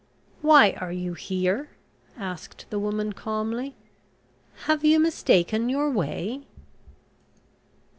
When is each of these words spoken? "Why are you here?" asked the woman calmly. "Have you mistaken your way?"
"Why 0.41 0.71
are 0.79 0.91
you 0.91 1.13
here?" 1.13 1.69
asked 2.17 2.65
the 2.71 2.79
woman 2.79 3.13
calmly. 3.13 3.75
"Have 4.65 4.83
you 4.83 4.99
mistaken 4.99 5.69
your 5.69 5.91
way?" 5.91 6.41